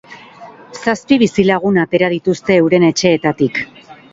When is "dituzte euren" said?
2.17-2.89